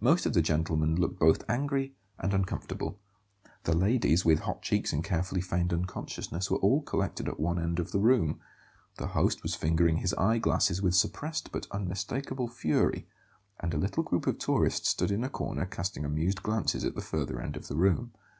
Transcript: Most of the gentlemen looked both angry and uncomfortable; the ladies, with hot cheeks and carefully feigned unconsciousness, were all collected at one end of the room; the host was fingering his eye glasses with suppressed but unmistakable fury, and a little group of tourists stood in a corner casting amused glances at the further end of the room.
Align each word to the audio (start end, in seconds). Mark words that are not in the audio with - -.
Most 0.00 0.26
of 0.26 0.32
the 0.34 0.42
gentlemen 0.42 0.96
looked 0.96 1.20
both 1.20 1.48
angry 1.48 1.94
and 2.18 2.34
uncomfortable; 2.34 2.98
the 3.62 3.76
ladies, 3.76 4.24
with 4.24 4.40
hot 4.40 4.60
cheeks 4.60 4.92
and 4.92 5.04
carefully 5.04 5.40
feigned 5.40 5.72
unconsciousness, 5.72 6.50
were 6.50 6.58
all 6.58 6.82
collected 6.82 7.28
at 7.28 7.38
one 7.38 7.60
end 7.60 7.78
of 7.78 7.92
the 7.92 8.00
room; 8.00 8.40
the 8.96 9.06
host 9.06 9.44
was 9.44 9.54
fingering 9.54 9.98
his 9.98 10.12
eye 10.14 10.38
glasses 10.38 10.82
with 10.82 10.96
suppressed 10.96 11.52
but 11.52 11.68
unmistakable 11.70 12.48
fury, 12.48 13.06
and 13.60 13.72
a 13.72 13.78
little 13.78 14.02
group 14.02 14.26
of 14.26 14.38
tourists 14.40 14.88
stood 14.88 15.12
in 15.12 15.22
a 15.22 15.28
corner 15.30 15.64
casting 15.64 16.04
amused 16.04 16.42
glances 16.42 16.84
at 16.84 16.96
the 16.96 17.00
further 17.00 17.40
end 17.40 17.54
of 17.56 17.68
the 17.68 17.76
room. 17.76 18.10